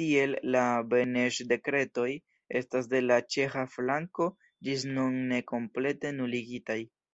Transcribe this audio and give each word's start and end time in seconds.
Tiel, 0.00 0.34
la 0.54 0.62
Beneŝ-dekretoj 0.94 2.08
estas 2.64 2.92
de 2.96 3.04
la 3.06 3.22
ĉeĥa 3.38 3.66
flanko 3.78 4.30
ĝis 4.50 4.88
nun 4.98 5.20
ne 5.34 5.44
komplete 5.56 6.18
nuligitaj. 6.22 6.82